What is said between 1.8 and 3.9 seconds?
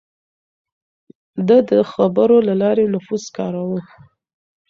خبرو له لارې نفوذ کاراوه.